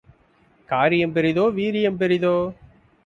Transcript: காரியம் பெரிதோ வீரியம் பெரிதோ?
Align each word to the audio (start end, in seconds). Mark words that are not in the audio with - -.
காரியம் 0.69 1.13
பெரிதோ 1.15 1.43
வீரியம் 1.51 1.99
பெரிதோ? 1.99 2.35